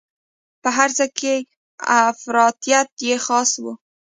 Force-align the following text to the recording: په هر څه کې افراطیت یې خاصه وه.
په 0.61 0.69
هر 0.77 0.89
څه 0.97 1.05
کې 1.17 1.35
افراطیت 2.07 2.89
یې 3.07 3.15
خاصه 3.25 3.57
وه. 3.63 3.73